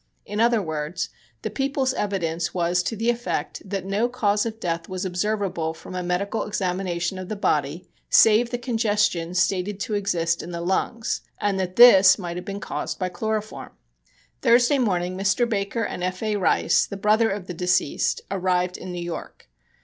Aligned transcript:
In 0.25 0.39
other 0.39 0.63
words, 0.63 1.09
the 1.43 1.51
People's 1.51 1.93
evidence 1.93 2.55
was 2.55 2.81
to 2.81 2.95
the 2.95 3.11
effect 3.11 3.61
that 3.63 3.85
no 3.85 4.09
cause 4.09 4.47
of 4.47 4.59
death 4.59 4.89
was 4.89 5.05
observable 5.05 5.75
from 5.75 5.93
a 5.93 6.01
medical 6.01 6.43
examination 6.43 7.19
of 7.19 7.29
the 7.29 7.35
body 7.35 7.87
save 8.09 8.49
the 8.49 8.57
congestion 8.57 9.35
stated 9.35 9.79
to 9.81 9.93
exist 9.93 10.41
in 10.41 10.49
the 10.49 10.59
lungs, 10.61 11.21
and 11.39 11.59
that 11.59 11.75
this 11.75 12.17
might 12.17 12.35
have 12.35 12.45
been 12.45 12.59
caused 12.59 12.97
by 12.97 13.09
chloroform. 13.09 13.73
Thursday 14.41 14.79
morning 14.79 15.15
Mr. 15.15 15.47
Baker 15.47 15.83
and 15.83 16.03
F. 16.03 16.23
A. 16.23 16.35
Rice, 16.35 16.87
the 16.87 16.97
brother 16.97 17.29
of 17.29 17.45
the 17.45 17.53
deceased, 17.53 18.21
arrived 18.31 18.77
in 18.77 18.91
New 18.91 19.03
York. 19.03 19.51